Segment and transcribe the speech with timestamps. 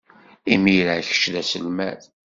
[0.53, 2.01] Imir-a, kečč d aselmad.